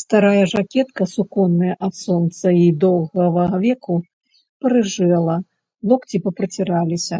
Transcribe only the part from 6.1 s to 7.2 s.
папраціраліся.